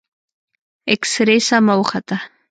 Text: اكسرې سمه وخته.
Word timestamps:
اكسرې 0.93 1.37
سمه 1.47 1.73
وخته. 1.81 2.17